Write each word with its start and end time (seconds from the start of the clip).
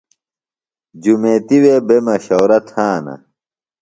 جُمیتیۡ 1.01 1.61
وے 1.63 1.75
بےۡ 1.87 2.01
مشورہ 2.07 2.59
تھانہ 2.69 3.15